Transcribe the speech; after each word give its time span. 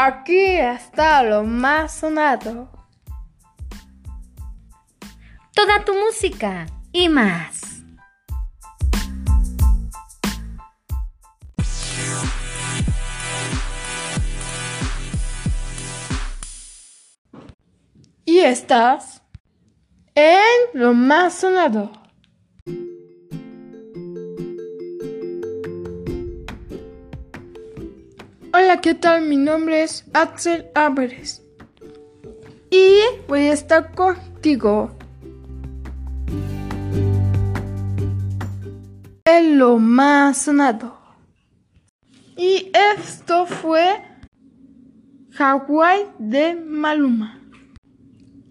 Aquí 0.00 0.54
está 0.54 1.24
lo 1.24 1.42
más 1.42 1.92
sonado. 1.92 2.70
Toda 5.52 5.84
tu 5.84 5.92
música 5.92 6.66
y 6.92 7.08
más. 7.08 7.82
Y 18.24 18.38
estás 18.38 19.20
en 20.14 20.38
lo 20.74 20.94
más 20.94 21.34
sonado. 21.34 21.90
Hola, 28.68 28.82
¿qué 28.82 28.92
tal? 28.92 29.22
Mi 29.22 29.38
nombre 29.38 29.82
es 29.82 30.04
Axel 30.12 30.66
Álvarez. 30.74 31.42
Y 32.70 32.98
voy 33.26 33.40
a 33.44 33.54
estar 33.54 33.94
contigo 33.94 34.94
en 39.24 39.58
lo 39.58 39.78
más 39.78 40.42
sonado. 40.42 40.98
Y 42.36 42.70
esto 42.94 43.46
fue 43.46 44.02
Hawaii 45.38 46.04
de 46.18 46.54
Maluma. 46.54 47.40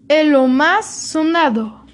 En 0.08 0.32
lo 0.32 0.48
más 0.48 0.84
sonado. 0.84 1.86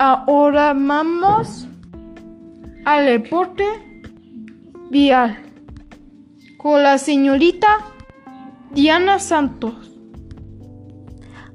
Ahora 0.00 0.72
vamos 0.72 1.68
al 2.86 3.04
deporte 3.04 3.64
vial 4.90 5.36
con 6.56 6.82
la 6.82 6.96
señorita 6.96 7.68
Diana 8.72 9.18
Santos. 9.18 9.74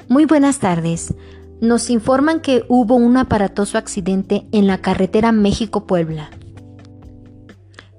Muy 0.08 0.26
buenas 0.26 0.60
tardes. 0.60 1.16
Nos 1.60 1.90
informan 1.90 2.40
que 2.40 2.64
hubo 2.70 2.94
un 2.96 3.18
aparatoso 3.18 3.80
accidente 3.80 4.46
en 4.52 4.68
la 4.68 4.78
carretera 4.78 5.32
México-Puebla. 5.32 6.30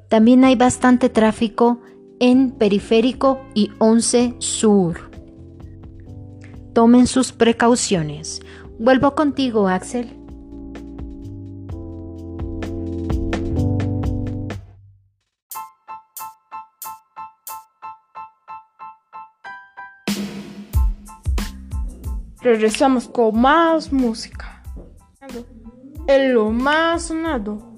También 0.09 0.45
hay 0.45 0.55
bastante 0.55 1.09
tráfico 1.09 1.81
en 2.21 2.53
Periférico 2.53 3.41
y 3.53 3.73
11 3.79 4.37
Sur. 4.39 5.11
Tomen 6.73 7.09
sus 7.09 7.33
precauciones. 7.33 8.43
Vuelvo 8.79 9.17
contigo, 9.17 9.67
Axel. 9.67 10.26
Regresamos 22.47 23.09
con 23.09 23.41
más 23.41 23.93
música. 23.93 24.63
En 26.07 26.33
lo 26.33 26.53
más 26.53 27.07
sonado. 27.07 27.75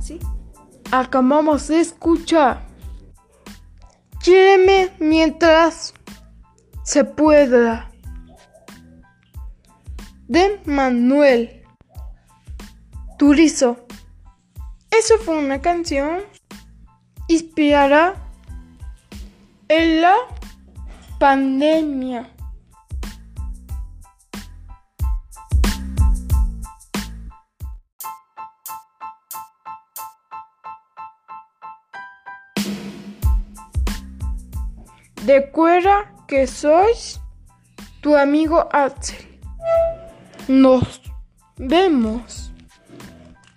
Sí. 0.00 0.20
Acabamos 0.92 1.66
de 1.66 1.80
escuchar. 1.80 2.62
Quíreme 4.22 4.92
mientras 5.00 5.94
se 6.84 7.04
pueda. 7.04 7.90
De 10.28 10.60
Manuel 10.64 11.64
Turizo. 13.18 13.83
Eso 14.98 15.18
fue 15.18 15.36
una 15.36 15.60
canción 15.60 16.22
inspirada 17.26 18.14
en 19.68 20.00
la 20.02 20.14
pandemia. 21.18 22.30
Recuerda 35.26 36.14
que 36.28 36.46
sois 36.46 37.20
tu 38.00 38.14
amigo 38.14 38.68
Axel. 38.70 39.40
Nos 40.46 41.00
vemos. 41.56 42.52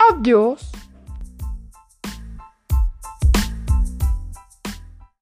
Adiós. 0.10 0.77